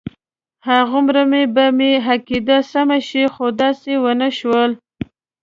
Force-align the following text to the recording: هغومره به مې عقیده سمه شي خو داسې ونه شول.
هغومره 0.69 1.23
به 1.55 1.65
مې 1.77 1.91
عقیده 2.09 2.57
سمه 2.71 2.97
شي 3.07 3.23
خو 3.33 3.45
داسې 3.61 3.93
ونه 4.03 4.29
شول. 4.39 4.71